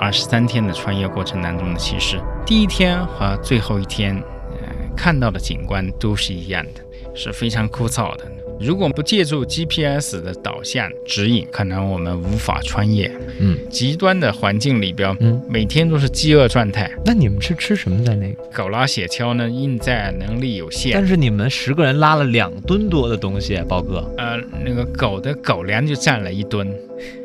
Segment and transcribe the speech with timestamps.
[0.00, 2.18] 二十三天的穿越过程当中的启示。
[2.46, 4.20] 第一天和最后一天，
[4.96, 6.80] 看到的景观都是一样的，
[7.14, 8.24] 是非常枯燥的。
[8.60, 13.10] 如果不借助 GPS 的导向指引，可能我们无法穿越。
[13.38, 16.90] 嗯，极端的环境里边，嗯，每天都是饥饿状态。
[17.04, 18.44] 那你们是吃什么在那个？
[18.52, 20.92] 狗拉雪橇呢，运载能力有限。
[20.92, 23.98] 但是你们十个人拉了两吨多的东西，包哥。
[24.18, 26.70] 呃，那个狗的狗粮就占了一吨。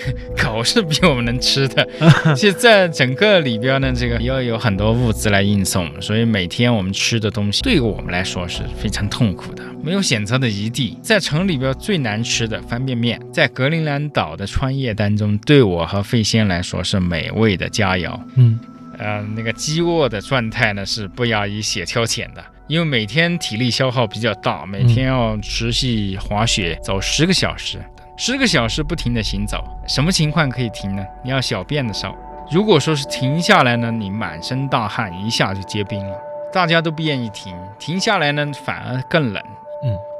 [0.42, 1.86] 狗是比我们能吃的，
[2.34, 10.96] 其实在整个里边呢，这个要有很多物资来运送，所以每天我们吃的东西对于我们来说是非常痛苦的，没有选择的余地。
[11.02, 18.18] 在城里边最难吃的方便面，在格陵兰岛的穿越当中，对我和费先来说是美味的佳肴。
[18.36, 18.58] 嗯，
[18.98, 27.78] 呃，那个饥饿的状态呢是不亚于雪橇犬的，因为每天体力消耗比较大，每天要持续滑雪走十个小时。
[28.20, 31.04] 十个小时不停的行走，什么情况可以停呢？
[31.22, 32.16] 你要小便的时候，
[32.50, 36.18] 如果说是停下来呢，你满身大汗，一下就结冰了。
[36.52, 39.40] 大家都不愿意停，停下来呢反而更冷。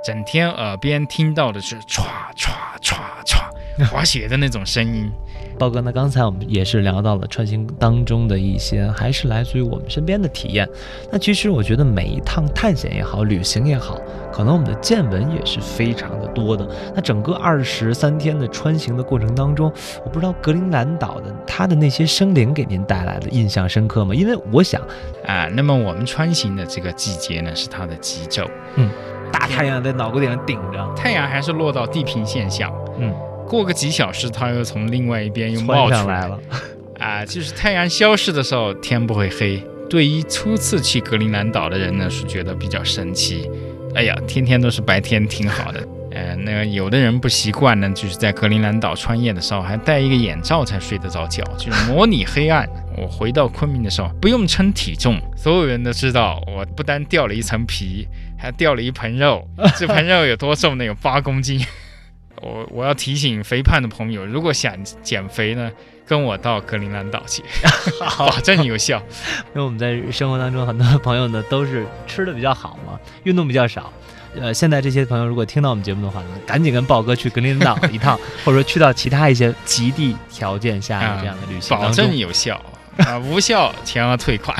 [0.09, 2.01] 整天耳边听到的是唰
[2.34, 2.48] 唰
[2.81, 5.12] 唰唰滑雪的那种声音。
[5.59, 10.67] 包哥，那刚才我们也是聊到了穿行当中的一些，还是来自于我们身边的体验。
[11.12, 14.00] 那其实我觉得每一趟探险也好，旅行也好，
[14.33, 16.67] 可能我们的见闻也是非常的多的。
[16.95, 19.70] 那整个二十三天的穿行的过程当中，
[20.06, 24.15] 我不知道格陵兰岛的它的那些生灵给您带来的印象深刻吗？
[24.15, 24.81] 因为我想
[25.27, 28.89] 啊，那么我们穿行的这个季节呢，是它的极昼，嗯，
[29.33, 33.15] 大太阳在脑壳顶上顶着，太阳还是落到地平线下，嗯。
[33.48, 36.39] 过个几小时，它又从另外一边又冒出来了，
[37.01, 39.62] 啊，就是太阳消失的时候，天不会黑。
[39.89, 43.51] 对于初次去格陵兰岛的人呢，是觉得比较神奇。
[43.95, 45.81] 哎呀，天天都是白天，挺好的。
[46.12, 52.69] 呃，那有的人不习惯呢，就是在格陵兰岛穿越的时候，还戴一个眼罩才睡得着觉，就是模拟黑暗。
[53.01, 58.06] 我回到昆明的时候，不用称体重，所有人都知道，我不单掉了一层皮，
[58.39, 59.47] 还掉了一盆肉。
[59.77, 60.84] 这盆肉有多重呢？
[60.84, 61.65] 有八公斤。
[62.41, 64.72] 我我要提醒肥胖的朋友，如果想
[65.03, 65.69] 减肥呢，
[66.06, 67.43] 跟我到格陵兰岛去，
[68.16, 69.03] 保证有效。
[69.49, 73.93] 因为我们在生活当中，很多朋友呢都是吃的比较好嘛，运动比较少。
[74.38, 82.60] 呃，现在这些朋友如果听到我们节目的话呢，赶紧跟豹哥去格陵兰岛一趟，或者说去到其他一些极地条件下的这样的旅行，保证有效。
[82.98, 84.56] 啊，无效，钱要退款。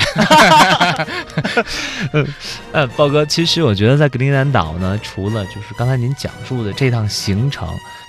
[2.13, 2.27] 嗯，
[2.71, 7.67] 呃，豹哥，其实我觉得在格陵兰岛呢，除了就是刚才您讲述的这趟行程，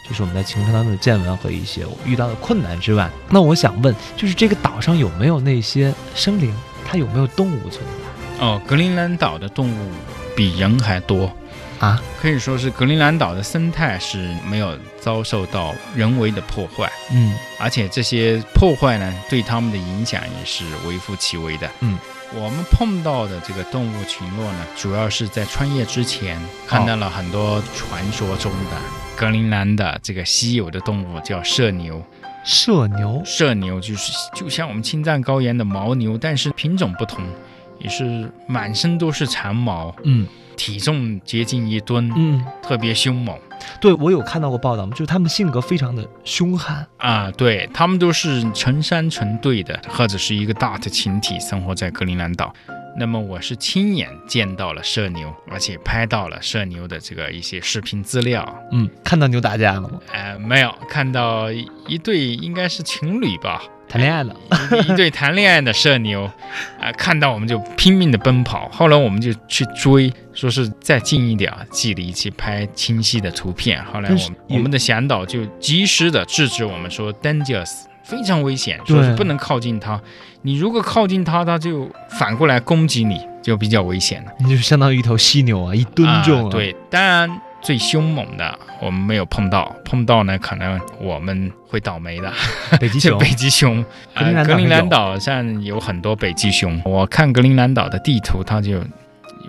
[0.09, 6.55] 就是我们在行程当中的见闻和一些我遇到的困难之外，那我想问，就是这个岛上有没有那些生灵？
[6.87, 7.85] 它有没有动物存
[8.39, 8.45] 在？
[8.45, 9.77] 哦，格陵兰岛的动物
[10.37, 11.31] 比人还多。
[11.81, 21.99] 啊，可以说是格陵兰岛的生态是没有遭受到人为的破坏，嗯，而且这些破坏呢，对他们的影响也是微乎其微的，嗯，
[22.35, 26.39] 我们碰到的这个动物群落呢，主要是在穿越之前
[26.69, 28.77] 看到了很多传说中的
[29.17, 32.05] 格陵兰的这个稀有的动物，叫麝牛，
[32.45, 37.25] 麝牛，麝牛就是就像我们青藏高原的牦牛，但是品种不同，
[37.79, 40.29] 也是满身都是长毛，嗯。
[40.61, 43.35] 体重接近一吨，嗯，特别凶猛。
[43.81, 47.31] 对我有看到过报道就是他们性格非常的凶悍啊。
[47.31, 52.53] 对他们都是成山成队的，或者是一个大的群体生活在格陵兰岛。
[52.99, 58.47] 那么我是亲眼见到了射牛，而且拍到了射牛的这个一些视频资料。
[58.71, 59.99] 嗯，看到牛打架了吗？
[60.13, 61.51] 呃，没有，看到
[61.89, 63.63] 一对应该是情侣吧。
[63.91, 64.33] 谈恋爱的
[64.87, 66.31] 一对谈恋爱的社牛，
[66.81, 68.69] 啊，看到我们就拼命的奔跑。
[68.71, 73.85] 后来我们就去追，说是再近一点，距离去拍清晰的图片。
[73.85, 80.01] 后来我们我们的向导就及时的制止我们说，dangerous，非常危险，说是不能靠近它。
[80.43, 84.31] 你如果靠近它，它就反过来攻击你，就比较危险了。
[84.39, 86.49] 你就相当于一头犀牛啊，一吨重。
[86.49, 87.29] 对，当然。
[87.61, 92.33] 最凶猛的我们没有碰到，碰到呢可能我们会倒霉的。
[92.81, 93.85] 北极熊， 北极熊，
[94.47, 96.81] 格陵兰岛上有很多北极熊。
[96.85, 98.83] 我看格陵兰岛的地图，它就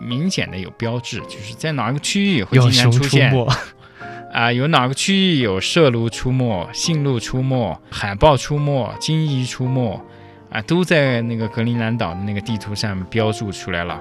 [0.02, 3.34] 明显的有标志，就是在哪个区域会经常出现。
[4.34, 10.02] 啊，有哪个区域有麝鹿出没、驯鹿出没、海豹出没、鲸鱼出没，
[10.50, 14.00] 啊，都在那个格陵兰岛的那个地图上标注出来了。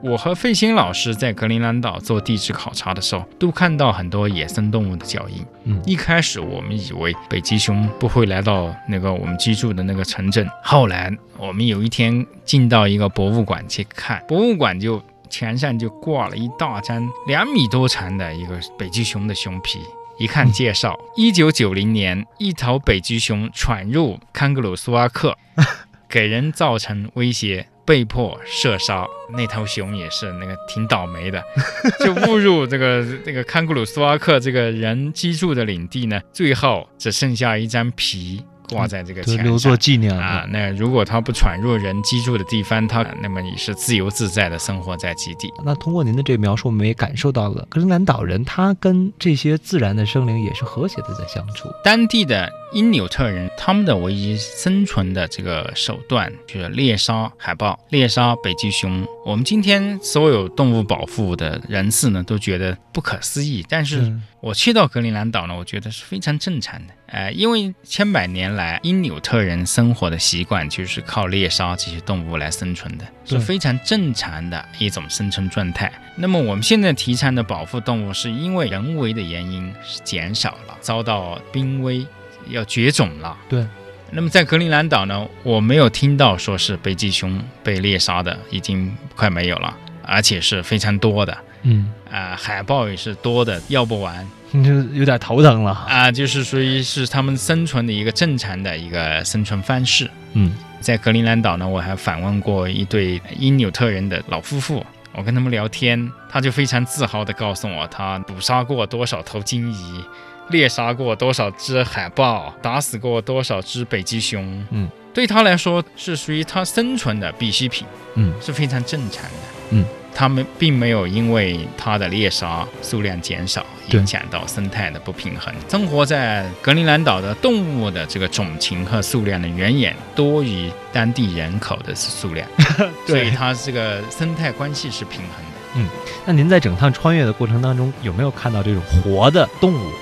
[0.00, 5.44] 我和费鑫老师在格陵兰岛做地质考察的时候，都看到很多野生动物的脚印。
[5.64, 10.48] 嗯，一开始我们以为北极熊不会来到那个我们居住的那个城镇。
[10.62, 19.80] 后来我们有一天进到一个博物馆去看，博物馆就墙上就挂了一大张两米多长的一个北极熊的熊皮，
[20.20, 25.36] 一看介绍， 一九九零年，一头北极熊闯入康格鲁苏瓦克，
[26.08, 29.06] 给人造成威胁，被迫射杀。
[29.30, 31.42] 那头熊也是那个挺倒霉的，
[32.04, 38.44] 就误入这个这个康古鲁苏瓦克这个人居住的领地呢，最后只剩下一张皮。
[38.70, 40.46] 挂在这个墙上留作纪念啊。
[40.50, 45.52] 那如果它不闯入人居住的地方，它那么也是自由自在的生活在基地。
[45.64, 51.68] 那通过您的这个描述，我们也感受到了格陵兰岛人他跟这些自然的生灵也是和谐的在相处。
[51.84, 59.06] 当地的因纽特人，他们的唯一生存的这个手段就是猎杀海豹、猎杀北极熊。
[59.24, 64.12] 我们今天所有动物保护的人士呢，都觉得不可思议，但是。
[64.40, 75.90] 我去到格陵兰岛呢，我觉得是非常正常的，呃，因为千百年来因纽特人生活的习惯就是靠猎杀这些动物来生存的，是非常正常的一种生存状态。
[76.16, 82.06] 那么我们现在提倡的保护动物，是因为人为的原因是减少了，遭到濒危，
[82.48, 83.36] 要绝种了。
[83.48, 83.66] 对。
[84.10, 91.36] 那么在格陵兰岛呢，我没有听到说是北极熊被猎杀的，已经快没有了，而且是非常多的。
[91.62, 91.90] 嗯。
[92.10, 96.10] 啊，海豹也是多的，要不完，就有点头疼了啊。
[96.10, 100.10] 就是属于是他们生存的一个正常的一个生存方式。
[100.32, 110.04] 嗯，在格陵兰岛呢，我还访问过一对因纽特人的老夫妇，我跟他们聊天，他就非常自豪地告诉我，他捕杀过多少头鲸鱼，
[110.50, 114.64] 猎杀过多少只海豹，打死过多少只北极熊。
[114.70, 117.86] 嗯，对他来说是属于他生存的必需品。
[118.14, 119.30] 嗯，是非常正常的。
[119.70, 119.84] 嗯。
[120.18, 125.54] 他们并没有因为它的猎杀数量减少，影响到生态的不平衡。
[125.68, 132.44] 生活在格陵兰岛的动物的这个种群和数量呢，远远多于当地人口的数量，
[133.06, 135.58] 所以它这个生态关系是平衡的。
[135.76, 135.88] 嗯，
[136.26, 139.92] 那您在整趟穿越的过程当中，有没有看到这种活的动物？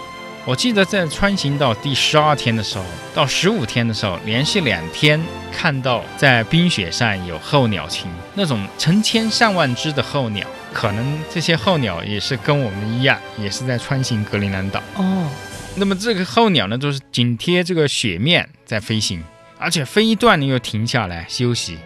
[0.47, 5.21] 我记得在穿行到第十二天的时候，到十五天的时候，连续两天
[5.51, 14.81] 看到在冰雪上有候鸟群，那种成千上万只的候鸟，可能这些候鸟也是跟我们一样，也是在穿行格陵兰岛。
[14.95, 15.29] 哦，
[15.75, 19.21] 那么这个候鸟呢，就是紧贴这个雪面在飞行，
[19.59, 21.77] 而且飞一段呢又停下来休息。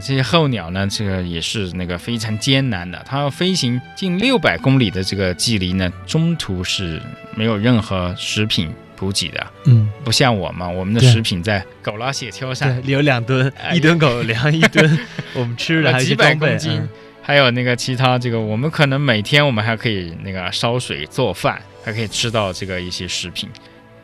[0.00, 7.00] 这些候鸟呢，这个也是那个非常艰难的，它要飞行近六百公里的这个距离呢，中途是
[7.36, 9.46] 没有任何食品补给的。
[9.64, 14.98] 嗯，不像我们，我们的食品在狗拉雪橇上，对，有两吨，一吨狗粮，一吨
[15.34, 16.88] 我们吃的 几百公斤，
[17.22, 23.48] 还有那个其他这个，我们可能每天我们还可以那个烧水做饭，还可以吃到这个一些食品。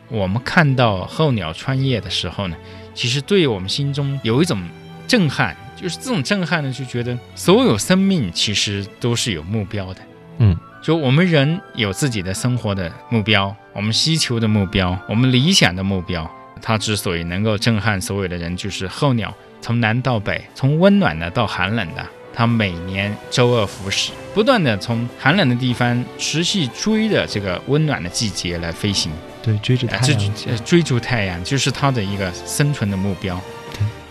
[0.09, 2.55] 我们看到候鸟穿越的时候呢，
[2.93, 4.57] 其实对我们心中有一种
[5.07, 5.55] 震撼。
[5.79, 10.01] 就是这种震撼呢，就觉得所有生命其实都是有目标的，
[10.39, 16.27] 嗯，就我们人有自己的生活的目标，我们需求的目标，我们理想的目标。
[16.63, 19.31] 它之所以能够震撼所有的人，就是候鸟
[19.61, 22.03] 从南到北，从温暖的到寒冷的，
[22.33, 29.11] 它每年周而复始，不断的从寒冷的地方持续追着这个温暖的季节来飞行，
[29.43, 30.33] 对，追着太阳，
[30.65, 33.39] 追逐太阳就是它的一个生存的目标。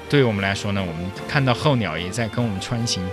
[0.08, 3.06] 对于我们来说呢，我们看到候鸟也在跟我们穿行，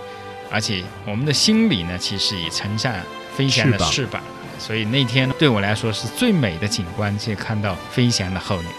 [0.52, 2.94] 而且我们的心里呢，其实也乘上
[3.36, 4.22] 飞翔的翅膀，
[4.60, 8.72] 所以那天对我来说是最美的景观，是看到飞翔的候鸟。